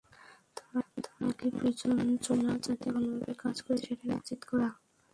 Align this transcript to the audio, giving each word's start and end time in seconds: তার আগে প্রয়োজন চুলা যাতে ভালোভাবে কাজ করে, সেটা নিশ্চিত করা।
তার 0.57 0.75
আগে 1.21 1.47
প্রয়োজন 1.57 1.95
চুলা 2.25 2.51
যাতে 2.65 2.87
ভালোভাবে 2.95 3.33
কাজ 3.43 3.57
করে, 3.61 3.79
সেটা 3.85 4.03
নিশ্চিত 4.11 4.41
করা। 4.49 4.69